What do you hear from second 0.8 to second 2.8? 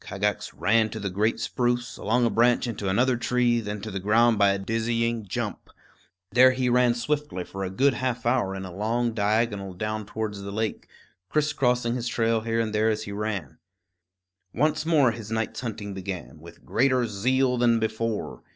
to the great spruce, along a branch